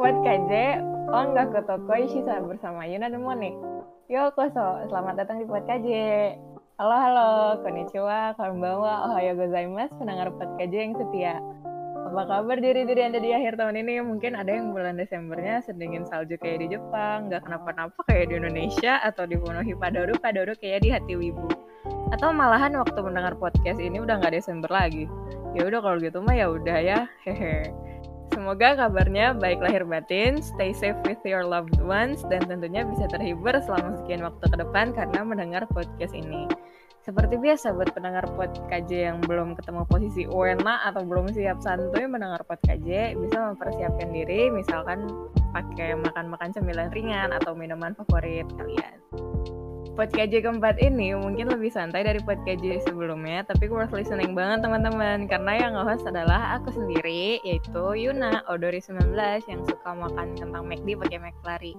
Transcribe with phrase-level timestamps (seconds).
[0.00, 0.50] Buat KJ,
[1.12, 3.52] Ongga ke toko Ishisa bersama Yuna dan Monik.
[4.08, 5.88] Yo koso, selamat datang di Buat KJ.
[6.80, 11.36] Halo halo, konnichiwa, konbanwa, ohayo gozaimasu, pendengar Buat KJ yang setia.
[12.08, 14.00] Apa kabar diri-diri Anda di akhir tahun ini?
[14.00, 19.04] Mungkin ada yang bulan Desembernya sedingin salju kayak di Jepang, nggak kenapa-napa kayak di Indonesia,
[19.04, 21.48] atau dipenuhi padoru-padoru kayak di hati wibu.
[22.12, 25.08] Atau malahan waktu mendengar podcast ini udah nggak Desember lagi.
[25.52, 27.68] Ya udah kalau gitu mah ya udah ya, hehe.
[28.32, 33.52] Semoga kabarnya baik lahir batin, stay safe with your loved ones, dan tentunya bisa terhibur
[33.60, 36.48] selama sekian waktu ke depan karena mendengar podcast ini.
[37.04, 42.08] Seperti biasa buat pendengar pod KJ yang belum ketemu posisi Uena atau belum siap santuy
[42.08, 45.10] mendengar pod KJ, bisa mempersiapkan diri misalkan
[45.52, 48.96] pakai makan-makan cemilan ringan atau minuman favorit kalian.
[49.92, 54.64] Pod KJ keempat ini mungkin lebih santai dari pod KJ sebelumnya, tapi worth listening banget
[54.64, 59.12] teman-teman karena yang nge-host adalah aku sendiri yaitu Yuna Odori19
[59.52, 61.76] yang suka makan kentang McD pakai McFlurry.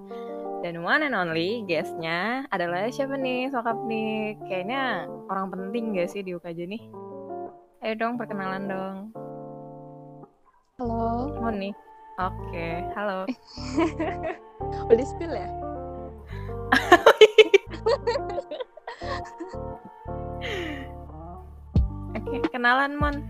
[0.61, 4.37] Dan one and only guestnya adalah siapa nih sokap nih?
[4.45, 6.83] Kayaknya orang penting gak sih di UKJ nih?
[7.81, 8.97] Ayo dong perkenalan dong.
[10.77, 11.33] Halo.
[11.41, 11.73] Moni.
[12.21, 13.25] Oke, halo.
[14.93, 15.62] Udah spill ya?
[22.13, 23.23] Oke, kenalan Mon.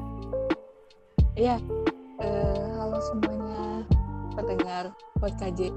[1.38, 1.61] Iya.
[2.21, 3.85] Eh, halo semuanya
[4.33, 5.71] pendengar podcast KJ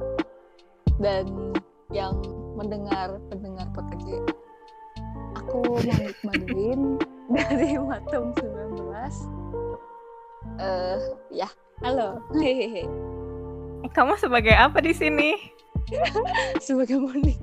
[1.00, 1.26] dan
[1.92, 2.16] yang
[2.56, 4.20] mendengar pendengar podcast KJ.
[5.44, 6.96] Aku Monik Madwin
[7.36, 8.80] dari Matum 19.
[10.56, 10.96] Eh,
[11.36, 11.48] ya,
[11.84, 12.24] halo.
[12.32, 12.88] Hehehe.
[13.92, 15.36] Kamu sebagai apa di sini?
[16.64, 17.38] Sebagai Monik.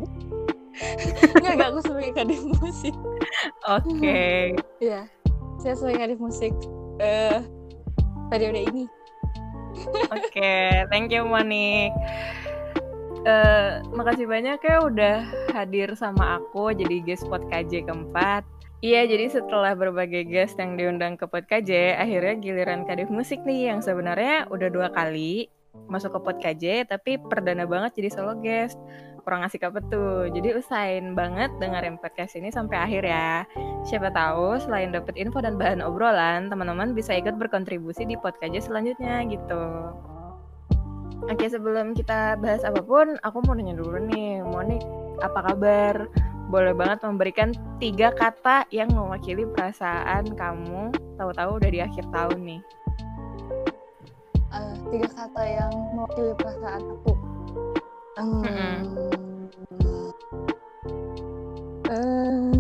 [1.34, 2.96] Enggak, enggak, aku sebagai kadif musik.
[3.68, 4.54] Oke.
[4.84, 5.08] Iya.
[5.64, 6.54] Saya sebagai kadif musik
[7.00, 7.40] eh
[8.28, 8.86] periode ini.
[10.12, 11.90] Oke, thank you Monik.
[13.24, 15.18] Eh, makasih banyak ya udah
[15.56, 18.44] hadir sama aku jadi guest pod KJ keempat.
[18.84, 23.72] Iya, jadi setelah berbagai guest yang diundang ke pod KJ, akhirnya giliran kadif musik nih
[23.72, 25.48] yang sebenarnya udah dua kali
[25.88, 28.76] masuk ke pod KJ, tapi perdana banget jadi solo guest.
[29.24, 30.28] Kurang asik apa tuh?
[30.36, 33.48] Jadi usahain banget dengerin podcast ini sampai akhir ya.
[33.88, 39.24] Siapa tahu selain dapet info dan bahan obrolan, teman-teman bisa ikut berkontribusi di podcast selanjutnya
[39.32, 39.96] gitu.
[41.24, 44.84] Oke, sebelum kita bahas apa pun, aku mau nanya dulu nih, Monik,
[45.24, 46.12] apa kabar?
[46.52, 52.62] Boleh banget memberikan tiga kata yang mewakili perasaan kamu, tahu-tahu udah di akhir tahun nih.
[54.52, 57.33] Eh, tiga kata yang mewakili perasaan aku.
[58.14, 58.78] Hmm,
[61.90, 62.52] eh,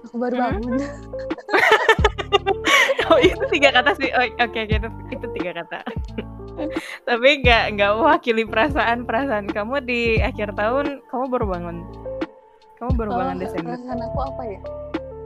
[0.00, 0.44] aku baru Hmm?
[0.62, 0.74] bangun.
[3.10, 5.78] oh itu tiga kata sih, oh, oke gitu, itu tiga kata.
[7.08, 11.76] Tapi nggak nggak mewakili perasaan perasaan kamu di akhir tahun, kamu baru bangun.
[12.78, 13.74] Kamu baru Oh, bangun Desember.
[13.74, 14.60] perasaan aku apa ya?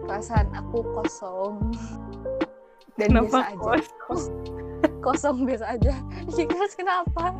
[0.06, 1.54] Perasaan aku kosong.
[2.96, 3.60] Dan Kenapa biasa aja.
[4.08, 4.22] kos?
[5.00, 5.92] Kosong biasa aja.
[6.28, 7.32] Iya, kenapa?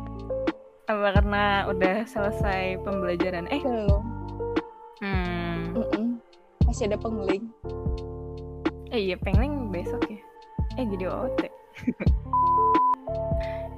[0.89, 3.45] Apa karena udah selesai pembelajaran?
[3.53, 4.03] Eh, Belum.
[5.01, 6.17] hmm.
[6.65, 7.45] Masih ada pengling.
[8.91, 10.19] Eh iya pengen besok ya.
[10.79, 11.41] Eh jadi OT.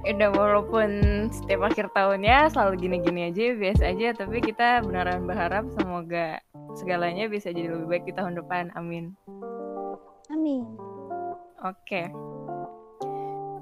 [0.04, 0.90] Udah walaupun
[1.32, 6.44] setiap akhir tahunnya selalu gini-gini aja biasa aja tapi kita beneran berharap semoga
[6.76, 8.68] segalanya bisa jadi lebih baik di tahun depan.
[8.76, 9.16] Amin.
[10.28, 10.76] Amin.
[11.64, 12.12] Oke.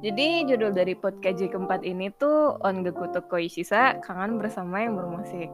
[0.03, 5.47] Jadi judul dari podcast keempat ini tuh Ongaku to Koishisa, kangen bersama yang bermusik.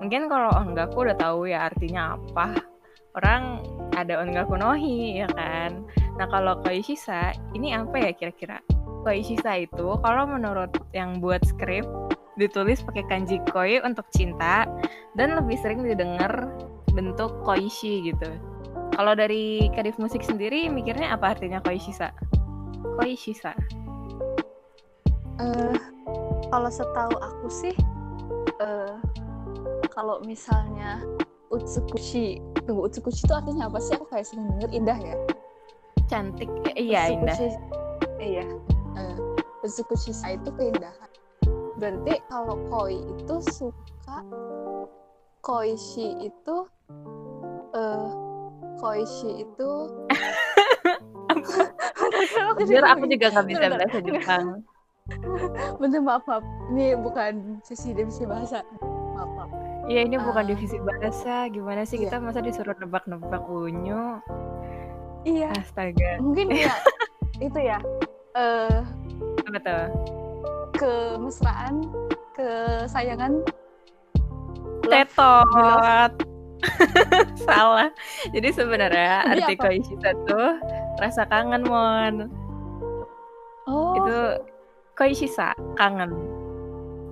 [0.00, 2.56] Mungkin kalau Ongaku udah tahu ya artinya apa.
[3.12, 3.60] Orang
[3.92, 5.84] ada Ongaku nohi ya kan.
[6.16, 8.64] Nah kalau Koishisa ini apa ya kira-kira?
[9.04, 11.84] Koishisa itu kalau menurut yang buat skrip
[12.40, 14.64] ditulis pakai kanji koi untuk cinta
[15.12, 16.48] dan lebih sering didengar
[16.96, 18.32] bentuk koishi gitu.
[18.96, 22.16] Kalau dari Kadif Musik sendiri mikirnya apa artinya koishisa?
[22.96, 23.52] Koishisa.
[25.40, 25.74] Eh,
[26.52, 27.74] kalau setahu aku sih,
[28.60, 28.94] eh,
[29.88, 31.00] kalau misalnya
[31.48, 32.38] utsukushi,
[32.68, 33.96] tunggu utsukushi itu artinya apa sih?
[33.96, 35.16] Aku kayak sering denger indah ya.
[36.06, 36.50] Cantik.
[36.68, 37.32] Eh, iya, indah.
[37.34, 37.68] Utsukushi-
[38.20, 38.44] Iya.
[39.00, 39.16] Eh,
[39.64, 41.10] utsukushi itu keindahan.
[41.80, 44.20] Berarti kalau koi itu suka,
[45.40, 46.56] koishi itu,
[47.72, 48.08] eh,
[48.76, 49.70] koishi itu.
[52.60, 54.46] Jujur aku juga nggak bisa bahasa Jepang.
[55.80, 56.42] Bener maaf maaf.
[56.70, 58.62] Ini bukan sesi divisi bahasa.
[59.14, 59.50] Maaf maaf.
[59.86, 60.48] Iya ini bukan Ah.
[60.48, 61.48] divisi bahasa.
[61.48, 62.08] Gimana sih Iya.
[62.08, 64.20] kita masa disuruh nebak-nebak unyu?
[65.22, 65.50] Iya.
[65.52, 66.16] Astaga.
[66.18, 66.72] mungkin ya
[67.38, 67.78] itu ya
[68.32, 68.80] eh
[69.44, 69.84] Apa tuh?
[70.74, 71.84] kemesraan
[72.32, 73.42] kesayangan
[74.82, 76.12] Tetot.
[77.46, 77.88] Salah.
[78.28, 79.62] Jadi sebenarnya Jadi arti apa?
[79.62, 80.50] koishisa tuh
[80.98, 82.14] rasa kangen, Mon.
[83.64, 84.18] oh Itu
[85.00, 86.12] koishisa, kangen.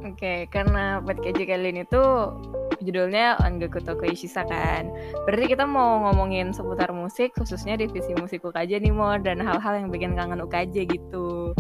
[0.04, 2.36] Oke, karena podcast kali ini tuh
[2.84, 4.92] judulnya Ongaku to Koishisa kan.
[5.24, 9.24] Berarti kita mau ngomongin seputar musik, khususnya divisi musik UKJ nih, Mon.
[9.24, 11.56] Dan hal-hal yang bikin kangen UKJ gitu.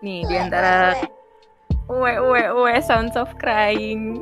[0.00, 0.96] Nih, di antara
[1.92, 4.16] uwe uwe uwe sounds of crying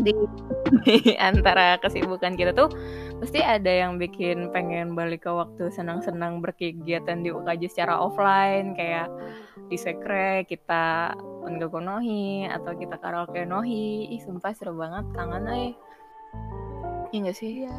[0.00, 0.12] di,
[0.84, 2.70] di antara kesibukan kita tuh
[3.16, 9.08] pasti ada yang bikin pengen balik ke waktu senang-senang berkegiatan di UKJ secara offline kayak
[9.66, 11.16] di sekre kita
[11.80, 15.72] nohi atau kita karaoke nohi ih sumpah seru banget kangen eh
[17.14, 17.52] iya gak sih?
[17.64, 17.76] Iya.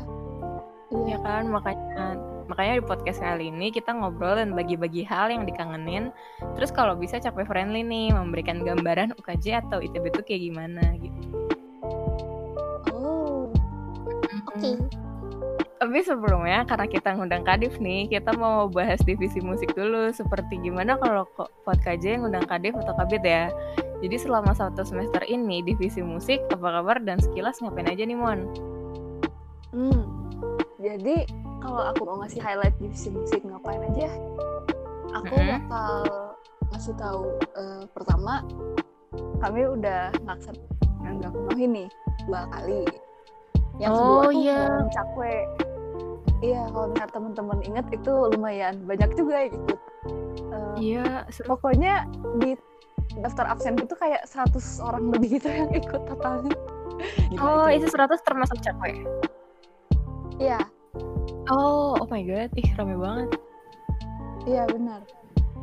[0.87, 1.17] Ya iya.
[1.19, 1.43] kan?
[1.51, 2.17] Makanya
[2.47, 6.15] makanya di podcast kali ini kita ngobrol dan bagi-bagi hal yang dikangenin.
[6.55, 11.21] Terus kalau bisa capek friendly nih memberikan gambaran UKJ atau ITB itu kayak gimana gitu.
[12.95, 13.51] Oh.
[14.55, 14.79] Oke.
[14.79, 15.06] Mm.
[15.77, 20.09] Tapi sebelumnya karena kita ngundang Kadif nih kita mau bahas divisi musik dulu.
[20.11, 21.29] Seperti gimana kalau
[21.65, 23.49] podcast yang ngundang Kadif atau Kabit ya?
[24.01, 28.39] Jadi selama satu semester ini divisi musik apa kabar dan sekilas ngapain aja nih Mon?
[29.73, 30.17] Hmm
[30.77, 31.25] jadi
[31.57, 34.13] kalau aku mau ngasih highlight divisi musik ngapain aja?
[35.17, 35.49] Aku Mm-mm.
[35.65, 35.93] bakal
[36.69, 37.23] ngasih tahu
[37.57, 38.45] eh, pertama
[39.41, 40.53] kami udah ngaksen
[41.01, 41.87] nggak penuhi nih
[42.29, 42.85] dua kali.
[43.81, 44.57] Yang Oh, kedua tuh iya.
[44.57, 45.35] yang cakwe
[46.41, 49.79] iya kalau misalnya teman-teman inget itu lumayan banyak juga yang ikut.
[50.47, 51.57] Eh, iya seru.
[51.57, 52.05] pokoknya
[52.39, 52.53] di
[53.23, 54.53] daftar absen itu kayak 100
[54.83, 56.53] orang lebih gitu yang ikut totalnya.
[57.41, 57.85] Oh itu.
[57.89, 59.05] 100 termasuk cakwe
[60.37, 60.61] iya.
[61.49, 62.49] Oh oh my god.
[62.57, 63.29] Ih rame banget.
[64.45, 65.01] Iya benar.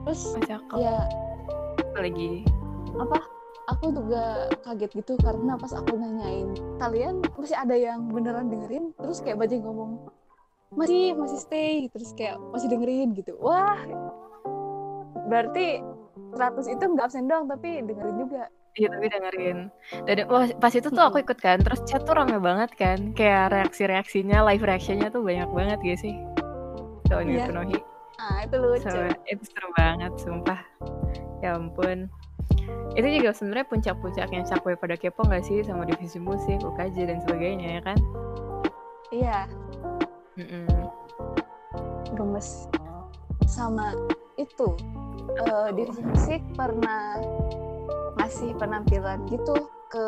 [0.04, 0.98] Terus oh, cakep ya
[1.94, 2.42] apa lagi?
[2.94, 3.18] apa?
[3.64, 8.92] Aku juga kaget gitu karena pas aku nanyain kalian masih ada yang beneran dengerin?
[9.00, 10.04] Terus kayak bajing ngomong
[10.74, 11.86] masih masih stay.
[11.90, 13.34] terus kayak masih dengerin gitu.
[13.38, 13.78] Wah.
[15.30, 15.80] Berarti
[16.34, 18.44] 100 itu nggak absen doang tapi dengerin juga.
[18.74, 19.58] Iya tapi dengerin.
[20.02, 23.14] Dan wah, pas itu tuh aku ikut kan Terus chat tuh rame banget kan.
[23.14, 26.14] Kayak reaksi-reaksinya Live reactionnya tuh banyak banget gak sih?
[27.06, 27.46] Soalnya Iya.
[27.50, 27.78] penuhi
[28.14, 28.86] ah itu lucu.
[28.86, 30.60] So, Itu seru banget Sumpah.
[31.42, 32.10] Ya ampun.
[32.94, 37.68] Itu juga sebenarnya puncak-puncaknya cakwe pada kepo gak sih Sama divisi musik, UKJ dan sebagainya
[37.78, 37.98] ya kan?
[39.14, 39.38] Iya
[40.34, 40.66] Mm-mm.
[42.14, 42.66] gemes.
[43.46, 43.94] Sama
[44.34, 44.74] itu
[45.38, 47.18] eh divisi musik pernah
[48.18, 49.54] ngasih penampilan gitu
[49.90, 50.06] ke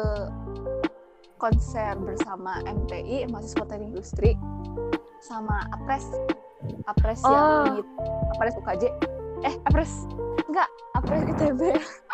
[1.36, 4.32] konser bersama MTI mahasiswa teknik industri
[5.22, 6.06] sama Apres.
[6.90, 7.30] Apres Oh.
[7.30, 7.82] yang di
[8.34, 8.84] Apres UKJ
[9.44, 9.92] eh Apres.
[10.46, 11.60] Enggak Apres ITB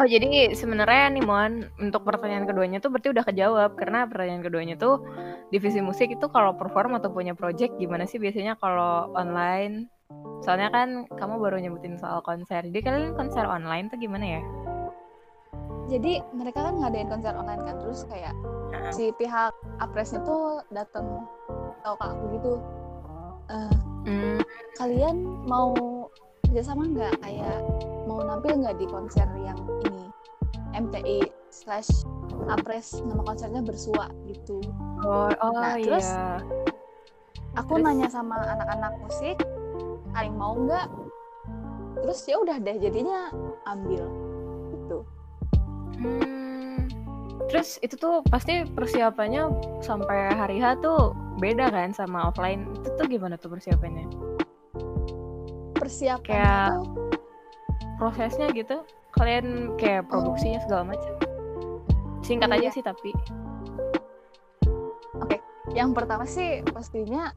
[0.00, 4.74] Oh jadi sebenarnya nih Mon untuk pertanyaan keduanya tuh berarti udah kejawab karena pertanyaan keduanya
[4.80, 5.04] tuh
[5.52, 9.92] divisi musik itu kalau perform atau punya project gimana sih biasanya kalau online?
[10.40, 12.64] Soalnya kan kamu baru nyebutin soal konser.
[12.64, 14.42] Jadi kalian konser online tuh gimana ya?
[15.90, 18.30] jadi mereka kan ngadain konser online kan terus kayak
[18.94, 19.50] si pihak
[19.82, 21.26] Apresnya tuh datang
[21.82, 22.52] tahu ke aku gitu
[23.50, 24.40] eh Hmm,
[24.80, 25.76] kalian mau
[26.50, 27.62] kerjasama nggak kayak
[28.10, 29.54] mau nampil nggak di konser yang
[29.86, 30.10] ini
[30.74, 31.22] MTI
[31.54, 32.02] slash
[32.50, 34.58] Apres nama konsernya bersua gitu
[35.06, 35.86] oh, oh Nah, iya.
[35.86, 37.54] terus Terus?
[37.54, 39.38] aku nanya sama anak-anak musik
[40.10, 40.90] kalian mau nggak
[42.02, 43.30] terus ya udah deh jadinya
[43.70, 44.10] ambil
[44.74, 45.06] gitu
[46.00, 46.88] Hmm.
[47.52, 49.52] Terus itu tuh pasti persiapannya
[49.84, 52.64] sampai hari H tuh beda kan sama offline.
[52.80, 54.08] Itu tuh gimana tuh persiapannya?
[55.90, 57.08] Persiapannya Kayak- tuh
[58.00, 58.76] Prosesnya gitu?
[59.12, 61.12] Kalian kayak produksinya segala macam.
[62.24, 62.72] Singkat aja Iya.
[62.72, 63.10] sih tapi.
[65.70, 67.30] yang pertama sih pastinya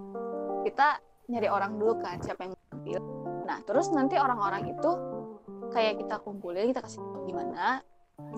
[0.66, 0.98] kita
[1.30, 2.98] nyari orang dulu kan siapa yang tampil
[3.46, 4.90] nah terus nanti orang-orang itu
[5.70, 7.86] kayak kita kumpulin kita kasih tahu gimana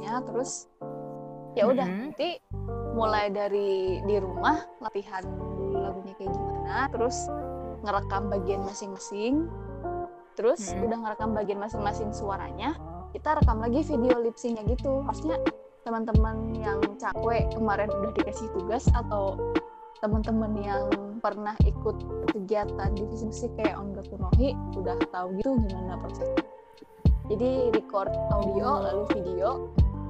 [0.03, 0.67] ya terus
[1.55, 1.99] ya udah Mhm.
[2.11, 2.43] nanti
[2.91, 5.23] mulai dari di rumah latihan
[5.71, 7.31] lagunya kayak gimana terus
[7.79, 9.47] ngerekam bagian masing-masing
[10.35, 10.85] terus Mhm.
[10.85, 12.75] udah ngerekam bagian masing-masing suaranya
[13.15, 14.99] kita rekam lagi video lip syncnya gitu.
[15.07, 15.39] Harusnya
[15.87, 19.39] teman-teman yang cakwe kemarin udah dikasih tugas atau
[20.03, 20.85] teman-teman yang
[21.23, 21.95] pernah ikut
[22.35, 26.45] kegiatan divisi musik kayak Ongaku Nohi udah tahu gitu gimana prosesnya
[27.25, 29.49] jadi record audio lalu video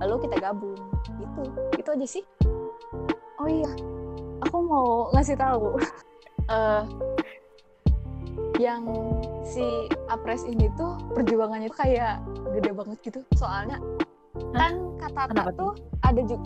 [0.03, 0.75] lalu kita gabung.
[1.15, 1.41] Gitu.
[1.79, 2.23] Itu aja sih.
[3.39, 3.71] Oh iya
[4.43, 5.79] aku mau ngasih tahu.
[6.45, 6.83] Eh,
[8.61, 8.85] yang
[9.45, 12.17] si Apres ini tuh perjuangannya tuh kayak
[12.51, 13.77] gede banget gitu soalnya
[14.57, 14.73] Hah?
[14.73, 15.71] kan Katata Kenapa tuh
[16.01, 16.45] ada juga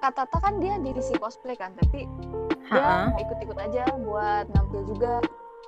[0.00, 2.04] Katata kan dia divisi cosplay kan tapi
[2.68, 3.08] dia Ha-ha.
[3.08, 5.22] nggak ikut-ikut aja buat nampil juga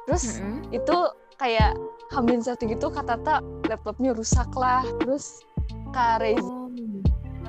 [0.04, 0.74] terus Mm-mm.
[0.74, 0.96] itu
[1.38, 1.72] kayak
[2.10, 5.40] hamil satu gitu Katata laptopnya rusak lah terus
[5.94, 6.50] Kak Reza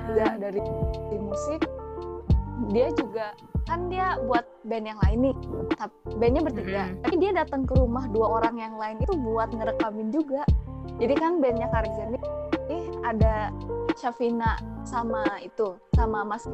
[0.04, 0.20] Oh.
[0.36, 0.60] dari,
[1.00, 1.64] dari musik
[2.68, 3.32] dia juga
[3.64, 5.36] kan dia buat band yang lain nih
[5.74, 7.00] tapi bandnya bertiga Mm-mm.
[7.02, 10.44] tapi dia datang ke rumah dua orang yang lain itu buat ngerekamin juga
[11.00, 11.68] jadi kan bandnya
[12.12, 12.22] nih
[12.70, 13.50] eh ada
[13.94, 16.44] Syafina sama itu sama Mas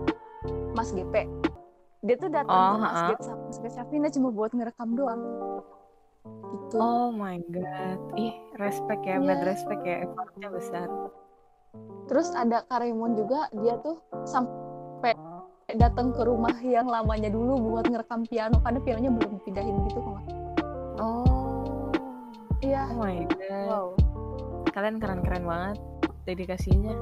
[0.74, 1.26] Mas GP
[2.00, 2.88] dia tuh datang Oh, ke ha-ha.
[2.88, 5.20] masjid sama Mas Syafina cuma buat ngerekam doang
[6.50, 7.98] gitu Oh my god.
[8.14, 9.26] Ih, respect ya, Iya.
[9.26, 10.88] bad respect ya, effortnya besar.
[12.06, 15.14] Terus ada Karemon juga, dia tuh sampai
[15.78, 20.20] datang ke rumah yang lamanya dulu buat ngerekam piano karena pianonya belum pindahin gitu kok.
[21.00, 21.90] Oh.
[22.60, 22.92] Iya.
[22.92, 23.66] Oh my god.
[23.66, 23.86] Wow.
[24.70, 25.78] Kalian keren-keren banget
[26.28, 26.94] dedikasinya.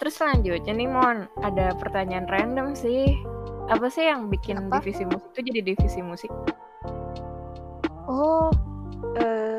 [0.00, 3.10] Terus selanjutnya nih Mon, ada pertanyaan random sih.
[3.68, 4.80] Apa sih yang bikin Apa?
[4.80, 6.32] divisi musik itu jadi divisi musik?
[8.06, 8.50] Oh,
[9.18, 9.49] eh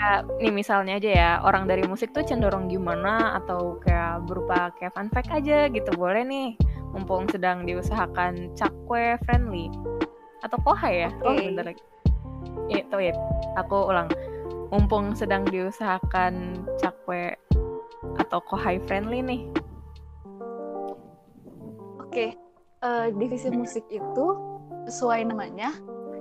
[0.00, 4.96] Kayak, nih misalnya aja ya, orang dari musik tuh cenderung gimana atau kayak berupa kayak
[4.96, 6.56] fun fact aja gitu boleh nih.
[6.96, 9.68] Mumpung sedang diusahakan cakwe friendly.
[10.40, 11.10] Atau kohai ya?
[11.20, 11.52] Oh, Oke.
[11.52, 11.84] bentar lagi.
[12.72, 13.12] Itu ya,
[13.60, 14.08] aku ulang.
[14.72, 17.36] Mumpung sedang diusahakan cakwe
[18.16, 19.42] atau kohai friendly nih.
[22.00, 22.26] oke.
[22.80, 24.26] Eh, divisi musik itu
[24.88, 25.70] sesuai namanya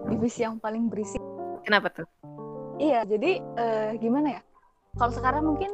[0.05, 1.24] divisi yang paling berisik.
[1.63, 2.07] Kenapa tuh?
[2.79, 4.41] Iya, jadi eh, gimana ya?
[4.95, 5.67] Kalau sekarang mungkin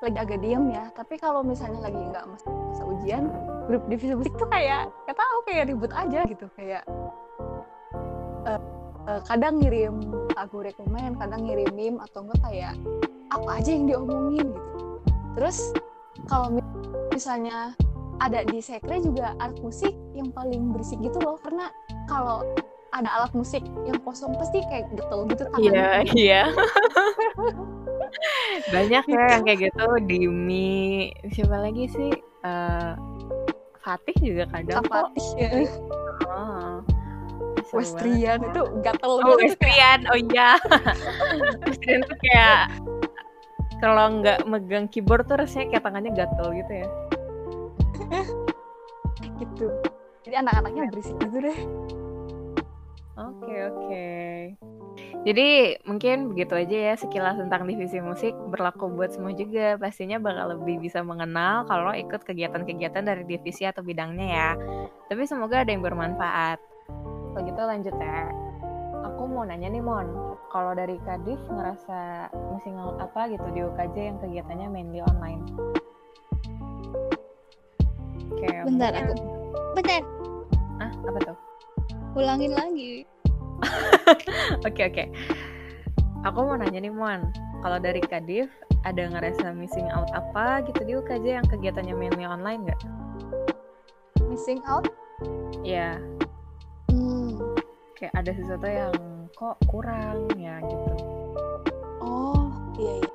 [0.00, 3.28] lagi agak diem ya, tapi kalau misalnya lagi nggak masa, masa ujian,
[3.68, 6.82] grup divisi musik tuh kayak nggak tahu kayak ribut aja gitu, kayak
[8.48, 8.60] eh,
[9.08, 10.00] eh, kadang ngirim
[10.32, 12.74] lagu rekomen, kadang ngirim meme atau enggak kayak
[13.32, 14.88] apa aja yang diomongin gitu.
[15.36, 15.58] Terus
[16.24, 16.72] kalau mi-
[17.12, 17.76] misalnya
[18.16, 21.68] ada di sekre juga alat musik yang paling berisik gitu loh, karena
[22.08, 22.40] kalau
[22.96, 25.72] ada alat musik yang kosong pasti kayak getel gitu tangannya.
[25.72, 26.42] Iya, iya.
[28.74, 29.86] Banyak ya yang kayak gitu.
[30.08, 32.10] Dimi, siapa lagi sih?
[32.46, 32.92] Eh,
[33.84, 35.12] Fatih juga kadang kok.
[35.12, 35.50] Kapatih ya.
[36.26, 36.80] Oh.
[37.74, 40.00] Westrian itu gatel Oh, gitu kayak Westrian.
[40.08, 40.50] Oh iya.
[41.66, 42.60] Westrian tuh kayak
[43.82, 46.88] kalau nggak megang keyboard tuh rasanya kayak tangannya gatel gitu ya.
[49.42, 49.66] gitu.
[50.24, 51.58] Jadi anak-anaknya berisik gitu deh.
[53.16, 54.08] Oke, oke.
[55.24, 59.80] Jadi mungkin begitu aja ya sekilas tentang divisi musik berlaku buat semua juga.
[59.80, 64.50] Pastinya bakal lebih bisa mengenal kalau ikut kegiatan-kegiatan dari divisi atau bidangnya ya.
[65.08, 66.60] Tapi semoga ada yang bermanfaat.
[67.32, 68.28] Kalau gitu lanjut ya.
[69.12, 73.96] Aku mau nanya nih Mon, kalau dari Kadif ngerasa missing out apa gitu di UKJ
[73.96, 75.40] yang kegiatannya mainly online?
[78.36, 79.14] Kayak Bentar, mungkin- aku
[79.72, 80.02] bentar
[80.76, 81.45] Ah, apa tuh?
[82.16, 83.04] Ulangin lagi
[84.68, 85.04] Oke oke.
[86.28, 87.24] Aku mau nanya nih Mon,
[87.64, 88.52] kalau dari Kadif
[88.84, 92.80] ada ngerasa missing out apa gitu di UKJ yang kegiatannya mainly online nggak?
[94.28, 94.84] Missing out.
[95.64, 95.96] Ya,
[96.92, 97.40] Hmm.
[97.96, 98.94] kayak ada sesuatu yang
[99.32, 100.92] kok kurang ya gitu.
[102.04, 103.12] Oh, iya iya.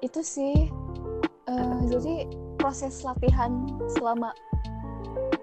[0.00, 0.72] Itu sih
[1.44, 2.00] tuh?
[2.00, 4.32] jadi proses latihan selama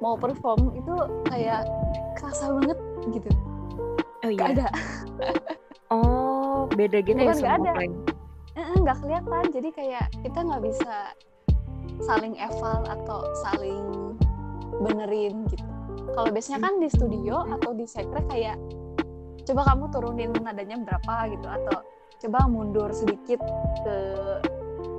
[0.01, 0.93] mau perform itu
[1.29, 1.63] kayak
[2.17, 2.77] kerasa banget
[3.13, 3.29] gitu.
[4.25, 4.46] Oh Gak iya.
[4.58, 4.67] ada.
[5.91, 7.74] Oh, beda gitu ya Bukan sama ada.
[8.81, 11.12] nggak kelihatan jadi kayak kita nggak bisa
[12.01, 14.15] saling eval atau saling
[14.81, 15.67] benerin gitu
[16.17, 18.58] kalau biasanya kan di studio atau di sekre kayak
[19.46, 21.77] coba kamu turunin nadanya berapa gitu atau
[22.25, 23.41] coba mundur sedikit
[23.86, 23.98] ke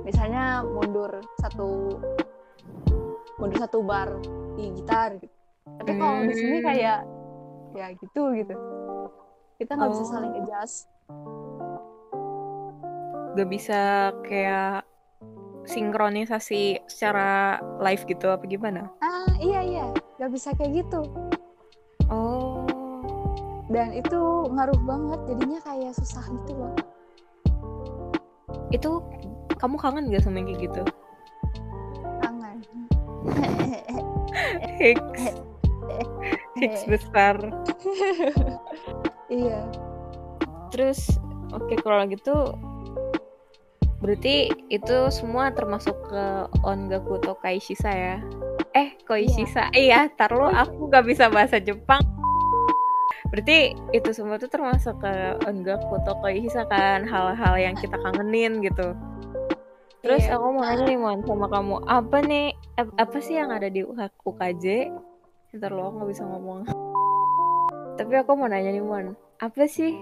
[0.07, 1.99] misalnya mundur satu
[3.39, 4.09] mundur satu bar
[4.53, 5.33] di gitar gitu
[5.75, 6.65] tapi kalau di sini Hmm.
[6.65, 6.99] kayak
[7.73, 8.55] ya gitu gitu
[9.55, 10.11] kita nggak bisa Oh.
[10.11, 10.77] saling adjust
[13.33, 13.81] Gak bisa
[14.21, 14.85] kayak
[15.65, 18.93] sinkronisasi secara live gitu apa gimana?
[18.99, 21.01] ah iya iya nggak bisa kayak gitu
[22.11, 23.01] Oh,
[23.67, 24.19] dan itu
[24.51, 26.73] ngaruh banget jadinya kayak susah gitu loh
[28.69, 28.91] itu
[29.55, 30.81] kamu kangen gak sama yang kayak gitu?
[32.21, 32.57] kangen
[34.79, 35.23] Hicks,
[36.57, 37.37] Hicks besar.
[39.27, 39.61] iya
[40.69, 42.33] Terus, oke kalau gitu
[43.97, 46.23] berarti itu semua termasuk ke
[46.61, 48.17] Ongaku to Kaishisa ya?
[48.73, 49.71] Eh, Koishisa.
[49.71, 52.01] Iya, tar lu aku gak bisa bahasa Jepang.
[53.25, 55.13] berarti itu semua tuh termasuk ke
[55.49, 58.93] enggak foto Hisa kan hal-hal yang kita kangenin gitu
[60.05, 60.37] terus Iya.
[60.37, 64.65] aku mau nanya nih Mon sama kamu apa nih apa sih yang ada di UKJ
[65.53, 66.65] ntar lo nggak bisa ngomong
[67.93, 69.93] tapi aku mau nanya nih Mon apa sih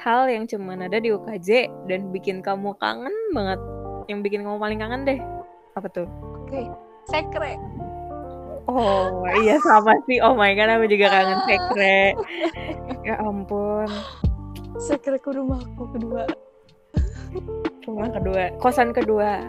[0.00, 3.60] hal yang cuman ada di UKJ dan bikin kamu kangen banget
[4.08, 5.20] yang bikin kamu paling kangen deh
[5.76, 6.08] apa tuh
[6.44, 6.70] Oke,
[7.10, 7.56] sekre.
[8.70, 10.20] Oh iya sama sih.
[10.20, 11.98] Oh my god, aku juga kangen sekre.
[13.04, 13.90] Ya ampun.
[14.80, 16.24] Sekre ke rumahku kedua.
[17.84, 19.44] Rumah kedua, kosan kedua.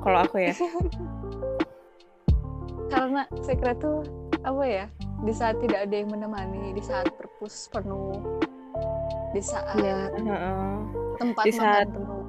[0.00, 0.54] Kalau aku ya.
[2.90, 4.02] Karena sekre tuh
[4.42, 4.86] apa ya?
[5.22, 8.18] Di saat tidak ada yang menemani, di saat perpus penuh,
[9.30, 10.74] di saat Heeh.
[11.20, 12.22] tempat Di saat- makan penuh.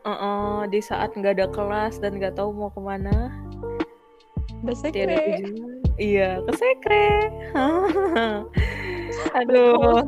[0.00, 3.28] Heeh, di saat nggak ada kelas dan nggak tahu mau ke mana,
[4.72, 5.44] sekre.
[5.44, 5.80] tujuan.
[6.00, 7.08] Iya, ke sekre.
[9.38, 10.00] Aduh.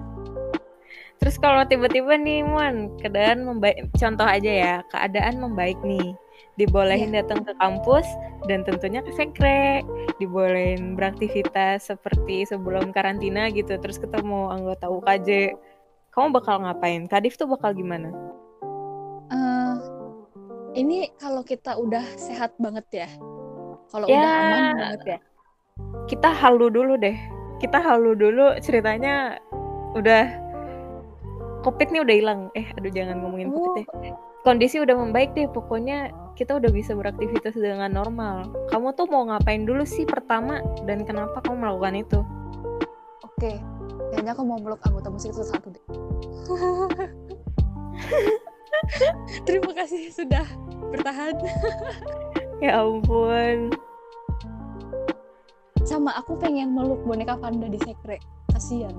[1.20, 6.16] Terus kalau tiba-tiba nih, Mon, keadaan membaik, contoh aja ya, keadaan membaik nih.
[6.52, 8.04] Dibolehin datang ke kampus
[8.44, 9.80] dan tentunya ke sekre.
[10.20, 15.56] Dibolehin beraktivitas seperti sebelum karantina gitu, terus ketemu anggota UKJ.
[16.12, 17.08] Kamu bakal ngapain?
[17.08, 18.12] Kadif tuh bakal gimana?
[19.32, 19.76] Eh,
[20.76, 23.08] ini kalau kita udah sehat banget ya.
[23.88, 24.20] Kalau Ya.
[24.20, 25.18] udah aman banget ya.
[26.04, 27.16] Kita halu dulu deh.
[27.56, 29.40] Kita halu dulu ceritanya
[29.96, 30.28] udah
[31.64, 32.40] Covid nih udah hilang.
[32.52, 34.12] Eh, aduh jangan ngomongin Covid Oh, deh.
[34.42, 35.46] Kondisi udah membaik deh.
[35.48, 38.48] Pokoknya kita udah bisa beraktivitas dengan normal.
[38.72, 42.20] Kamu tuh mau ngapain dulu sih pertama dan kenapa kamu melakukan itu?
[43.22, 43.60] Oke,
[44.12, 45.84] kayaknya aku mau meluk anggota musik itu satu deh.
[49.46, 50.46] Terima kasih sudah
[50.90, 51.36] bertahan.
[52.62, 53.74] Ya ampun.
[55.82, 58.22] Sama aku pengen meluk boneka panda di sekre.
[58.54, 58.94] Kasian.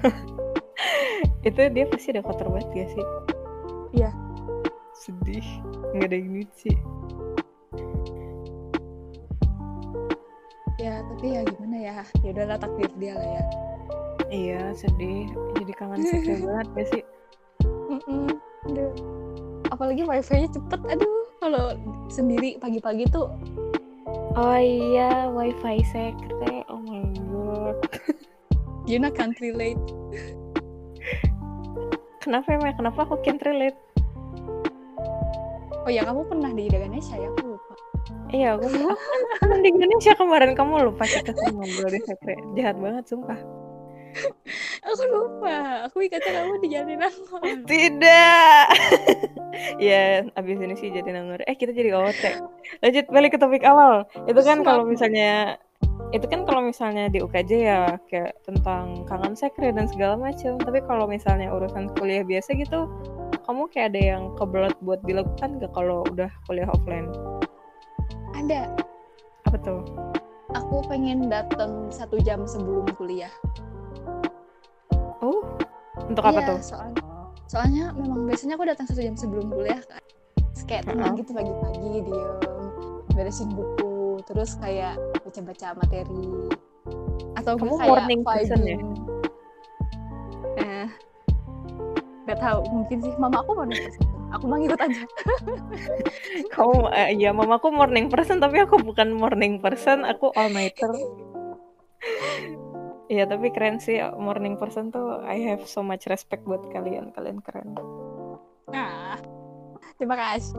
[1.44, 3.04] Itu dia pasti udah kotor banget gak sih?
[4.00, 4.23] Iya.
[5.04, 5.44] Sedih.
[5.92, 6.72] Nggak ada yang lucu.
[10.80, 11.96] Ya, tapi ya gimana ya?
[12.24, 13.44] Ya udahlah takdir dia lah ya.
[14.32, 15.28] Iya, sedih.
[15.60, 17.02] Jadi kangen sekre banget gak sih?
[18.64, 18.92] Aduh.
[19.68, 20.80] Apalagi wifi-nya cepet.
[20.88, 21.76] Aduh, kalau
[22.08, 23.28] sendiri pagi-pagi tuh
[24.34, 26.64] Oh iya, wifi sekre.
[26.72, 27.76] Oh my god.
[28.88, 29.80] Yuna can't relate.
[32.24, 32.72] Kenapa emang?
[32.72, 33.83] Kenapa aku can't relate?
[35.84, 37.28] Oh ya, kamu pernah di Indonesia ya?
[37.28, 37.72] Aku lupa.
[38.32, 42.36] Iya, aku, aku kan di Indonesia kemarin kamu lupa kita sering ngobrol di sekre.
[42.56, 43.40] Jahat banget, sumpah.
[44.88, 45.84] Aku lupa.
[45.90, 47.40] Aku ingatnya kamu di Jatinangor.
[47.66, 48.66] Tidak.
[49.90, 51.42] ya, abis ini sih jadi nanggur.
[51.42, 52.22] Eh, kita jadi OT.
[52.78, 54.06] Lanjut balik ke topik awal.
[54.30, 55.58] Itu kan kalau misalnya
[56.14, 60.62] itu kan kalau misalnya di UKJ ya kayak tentang kangen sekre dan segala macam.
[60.62, 62.86] Tapi kalau misalnya urusan kuliah biasa gitu,
[63.42, 67.10] kamu kayak ada yang kebelet buat dilakukan gak kalau udah kuliah offline?
[68.38, 68.70] Ada.
[69.50, 69.82] Apa tuh?
[70.54, 73.32] Aku pengen datang satu jam sebelum kuliah.
[75.18, 75.42] Oh,
[76.06, 76.58] untuk apa iya, tuh?
[76.62, 76.94] Soal,
[77.50, 80.02] soalnya memang biasanya aku datang satu jam sebelum kuliah kan.
[80.38, 81.26] Terus kayak tenang Heeh.
[81.26, 82.38] gitu pagi-pagi diem,
[83.18, 84.94] beresin buku, terus kayak
[85.34, 86.22] baca-baca materi.
[87.34, 88.78] Atau Kamu kayak morning person ya?
[90.62, 90.86] Eh,
[92.22, 94.06] nggak tahu mungkin sih mama aku morning person.
[94.38, 95.02] Aku mah ngikut aja.
[96.54, 100.94] Kamu, eh, ya mamaku morning person tapi aku bukan morning person, aku all nighter.
[103.10, 107.42] Iya tapi keren sih morning person tuh I have so much respect buat kalian kalian
[107.42, 107.74] keren.
[108.70, 109.18] Nah,
[109.98, 110.56] terima kasih.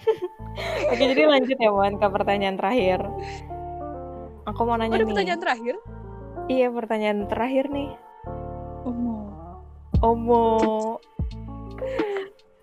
[0.92, 3.00] Oke jadi lanjut ya Wan ke pertanyaan terakhir.
[4.50, 5.10] Aku mau Oh, nanya ada nih.
[5.14, 5.74] pertanyaan terakhir?
[6.50, 7.90] Iya pertanyaan terakhir nih.
[8.82, 9.30] Oh,
[10.02, 10.46] Omo.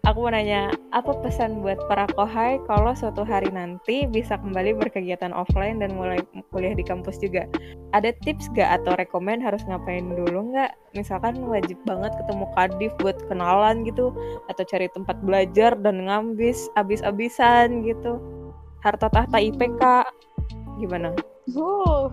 [0.08, 5.36] Aku mau nanya, apa pesan buat para kohai kalau suatu hari nanti bisa kembali berkegiatan
[5.36, 6.24] offline dan mulai
[6.56, 7.44] kuliah di kampus juga?
[7.92, 10.72] Ada tips gak atau rekomend harus ngapain dulu nggak?
[10.96, 14.16] Misalkan wajib banget ketemu kadif buat kenalan gitu,
[14.48, 18.16] atau cari tempat belajar dan ngambis abis-abisan gitu.
[18.88, 20.08] Harta tahta IPK,
[20.80, 21.12] gimana?
[21.56, 22.12] Oh,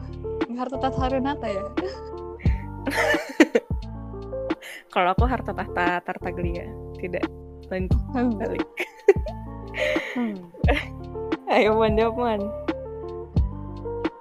[0.54, 1.64] harta tata renata ya?
[4.94, 6.70] Kalau aku harta tahta Tartaglia,
[7.02, 7.26] tidak
[7.66, 7.98] lanjut
[8.38, 8.68] balik.
[10.14, 10.38] Hmm.
[11.54, 12.40] Ayo Man, jawab Man.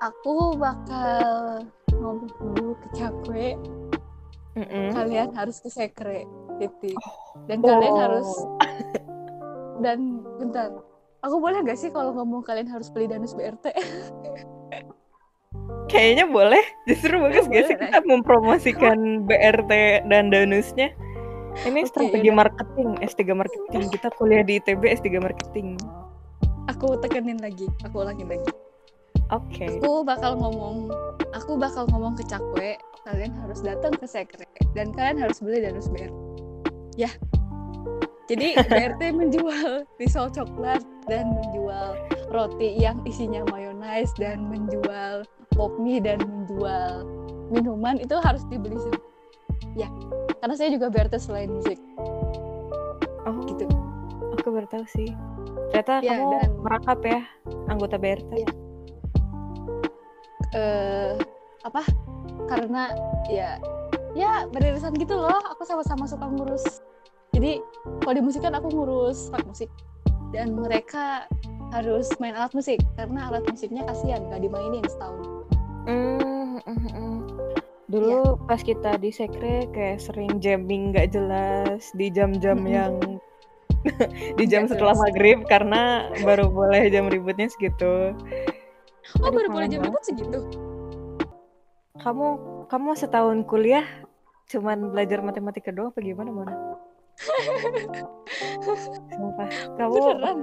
[0.01, 1.61] Aku bakal
[1.93, 3.47] ngomong dulu ke Cakwe,
[4.57, 4.91] Mm-mm.
[4.91, 6.25] kalian harus ke Sekre,
[6.57, 6.97] titik.
[7.45, 7.69] Dan Oh.
[7.69, 8.29] kalian harus
[9.85, 10.73] dan bentar.
[11.23, 13.71] Aku boleh gak sih kalau ngomong kalian harus beli danus BRT?
[15.93, 16.63] Kayaknya boleh.
[16.89, 17.85] Justru bagus gak sih Boleh.
[17.85, 18.97] kita mempromosikan
[19.29, 19.71] BRT
[20.09, 20.89] dan danusnya.
[21.69, 22.49] Ini Oke, strategi yaudah.
[22.49, 23.83] marketing, S3 marketing.
[23.93, 25.77] Kita kuliah di ITB S3 marketing.
[26.65, 28.49] Aku tekenin lagi, aku ulangin lagi.
[29.29, 29.77] Oke.
[29.77, 30.89] Aku bakal ngomong,
[31.37, 32.73] aku bakal ngomong ke Cakwe,
[33.05, 36.09] kalian harus datang ke Sekre dan kalian harus beli danus BR.
[36.97, 37.13] Ya.
[38.25, 41.95] Jadi BRT menjual risol coklat dan menjual
[42.29, 47.05] roti yang isinya mayonaise dan menjual pop mie dan menjual
[47.49, 49.03] minuman itu harus dibeli semua.
[49.73, 49.89] Ya,
[50.37, 51.77] karena saya juga BRT selain musik.
[53.23, 53.65] Oh, Gitu.
[54.35, 55.07] Aku baru tahu sih.
[55.71, 57.21] Ternyata Ya, kamu dan- merangkap ya
[57.67, 58.31] anggota BRT.
[58.35, 58.51] Iya.
[60.53, 61.17] eh
[61.65, 61.81] apa
[62.45, 62.93] karena
[63.25, 63.57] ya
[64.13, 66.61] ya beririsan gitu loh aku sama-sama suka ngurus
[67.33, 67.57] jadi
[67.97, 69.65] kalau di musik kan aku ngurus part musik
[70.33, 71.29] dan mereka
[71.71, 75.45] harus main alat musik karena alat musiknya kasihan gak dimainin setahun
[75.83, 77.17] Hmm, mm, mm, mm.
[77.85, 82.71] Dulu pas kita di sekre kayak sering jamming nggak jelas di jam-jam Mm-mm.
[82.71, 82.93] yang
[84.39, 85.03] di jam Nggak setelah jelas.
[85.03, 85.81] maghrib karena
[86.23, 88.15] baru boleh jam ributnya segitu.
[89.19, 90.39] oh Aduh, baru boleh jam ribut segitu
[91.99, 92.27] Kamu
[92.67, 93.83] kamu setahun kuliah
[94.47, 96.55] cuman belajar matematika doang apa gimana Mona?
[99.13, 100.37] Sumpah, kamu beneran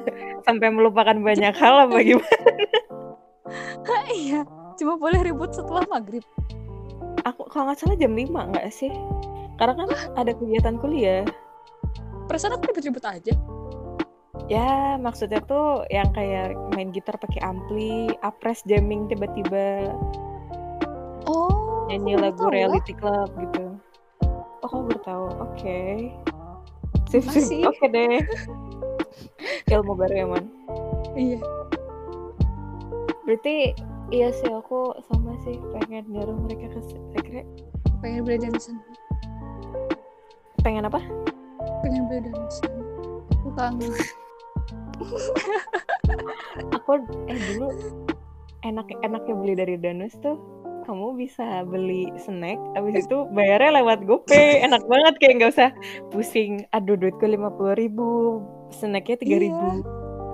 [0.47, 2.53] sampai melupakan banyak hal apa gimana?
[4.11, 4.47] iya
[4.79, 6.23] cuma boleh ribut setelah maghrib
[7.27, 8.89] Aku kalau nggak salah jam 5 nggak sih?
[9.61, 11.21] Karena kan ada kegiatan kuliah.
[12.31, 13.35] perasaan aku ribut-ribut aja
[14.49, 19.95] Ya, maksudnya tuh yang kayak main gitar pakai ampli, apres jamming tiba-tiba
[21.31, 22.55] oh nyanyi lagu lah.
[22.55, 23.79] reality club gitu.
[24.63, 25.27] Oh, kamu baru tahu.
[25.45, 25.79] Oke.
[27.11, 27.67] Sip, sip.
[27.67, 28.23] Oke deh.
[29.71, 30.45] Ilmu baru ya, Man.
[31.19, 31.39] iya
[33.27, 33.75] Berarti
[34.11, 37.43] iya sih aku sama sih pengen nyuruh mereka ke sekre.
[38.01, 38.79] pengen beli danusan
[40.63, 40.99] Pengen apa?
[41.83, 42.73] pengen beli danusan
[43.35, 43.93] aku kangen
[46.75, 46.91] Aku
[47.27, 47.69] eh dulu
[48.63, 50.37] enak enaknya beli dari Danus tuh
[50.91, 54.59] kamu bisa beli snack abis itu bayarnya lewat GoPay.
[54.67, 55.71] Enak banget kayak nggak usah
[56.11, 58.43] pusing aduh duitku lima puluh ribu
[58.75, 59.87] snacknya tiga ribu.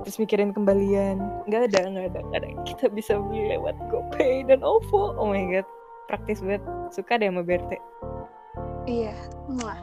[0.09, 1.21] Terus mikirin kembalian.
[1.45, 2.49] Nggak ada nggak ada nggak ada.
[2.65, 5.13] Kita bisa beli lewat GoPay dan OVO.
[5.21, 5.69] Oh my god
[6.09, 6.65] praktis banget.
[6.89, 7.77] Suka deh sama BRT
[8.87, 9.13] iya
[9.51, 9.83] Mwah.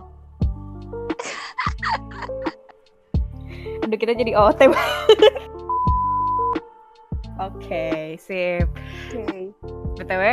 [3.84, 4.60] aduh kita jadi OOT
[7.44, 8.68] oke sip.
[9.12, 10.24] Oke BTW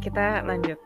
[0.00, 0.78] kita lanjut.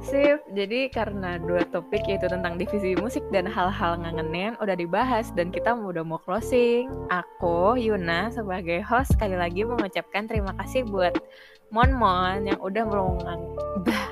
[0.00, 5.52] Sip, jadi karena dua topik yaitu tentang divisi musik dan hal-hal ngangenin udah dibahas dan
[5.52, 6.88] kita udah mau closing.
[7.12, 11.20] Aku, Yuna, sebagai host sekali lagi mengucapkan terima kasih buat
[11.68, 13.40] Mon Mon yang udah meluang.
[13.84, 14.08] Bah.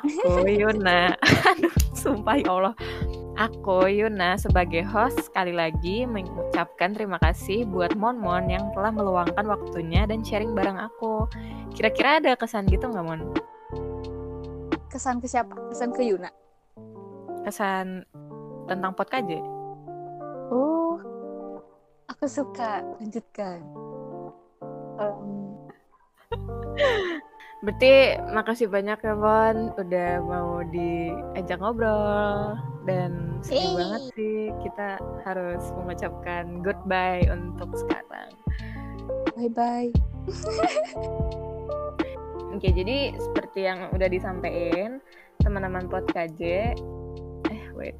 [0.00, 1.12] Aku, Yuna.
[1.52, 2.74] Aduh, sumpah ya Allah.
[3.38, 9.46] Aku, Yuna, sebagai host sekali lagi mengucapkan terima kasih buat Mon Mon yang telah meluangkan
[9.46, 11.30] waktunya dan sharing bareng aku.
[11.70, 13.22] Kira-kira ada kesan gitu nggak, Mon?
[14.88, 16.32] kesan ke siapa kesan ke Yuna
[17.44, 18.02] Kesan
[18.66, 19.28] tentang podcast
[20.50, 20.98] oh
[22.08, 23.62] aku suka lanjutkan
[24.98, 25.14] Em,
[27.62, 29.70] Berarti makasih banyak ya, Mon.
[29.78, 32.58] Udah mau diajak ngobrol.
[32.88, 33.76] Dan sedih Hey.
[33.76, 34.96] banget sih kita
[35.28, 38.32] harus mengucapkan goodbye untuk sekarang.
[39.36, 39.92] bye bye
[42.58, 44.98] Oke, jadi seperti yang udah disampaikan,
[45.38, 46.74] teman-teman PodKJ,
[47.46, 47.94] eh wait,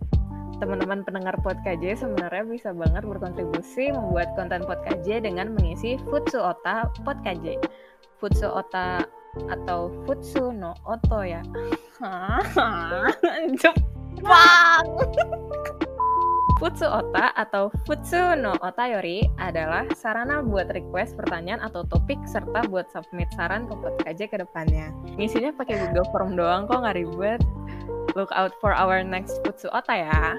[0.59, 7.61] teman-teman pendengar PodKJ sebenarnya bisa banget berkontribusi membuat konten PodKJ dengan mengisi Futsu Ota PodKJ.
[8.19, 9.07] Futsu Ota
[9.47, 11.45] atau Futsu no Oto ya.
[14.19, 14.85] Jepang.
[16.59, 22.91] Futsu Ota atau Futsu no Otayori adalah sarana buat request pertanyaan atau topik serta buat
[22.91, 24.91] submit saran ke podcast ke depannya.
[25.15, 27.39] Ngisinya pakai Google Form doang kok nggak ribet.
[28.19, 30.35] Look out for our next Futsu Ota ya.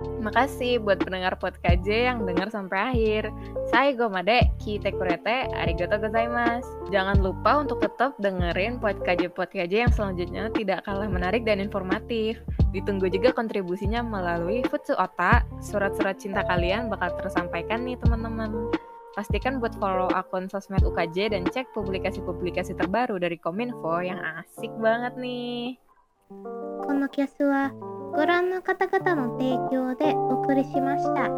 [0.00, 3.32] Makasih buat pendengar podcast yang dengar sampai akhir.
[3.72, 6.68] Saya Gomade, Kite Kurete, arigato gozaimasu.
[6.92, 12.36] Jangan lupa untuk tetap dengerin podcast-podcast yang selanjutnya tidak kalah menarik dan informatif.
[12.76, 15.48] Ditunggu juga kontribusinya melalui Futsu Ota.
[15.64, 18.68] Surat-surat cinta kalian bakal tersampaikan nih teman-teman.
[19.16, 25.16] Pastikan buat follow akun sosmed UKJ dan cek publikasi-publikasi terbaru dari Kominfo yang asik banget
[25.16, 25.80] nih.
[26.28, 27.72] このキャスは
[28.13, 31.29] ご覧の方々の提供でお送りしました。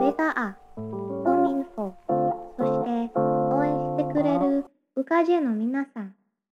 [0.00, 0.80] ベガア、コ
[1.42, 1.92] ミンフォ、
[2.56, 4.64] そして応援してくれる
[4.96, 6.14] ウカジェの皆さん